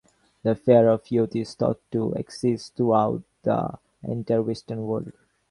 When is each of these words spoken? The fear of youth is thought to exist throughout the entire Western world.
The 0.41 0.55
fear 0.55 0.89
of 0.89 1.11
youth 1.11 1.35
is 1.35 1.53
thought 1.53 1.79
to 1.91 2.13
exist 2.13 2.73
throughout 2.75 3.21
the 3.43 3.77
entire 4.01 4.41
Western 4.41 4.81
world. 4.87 5.11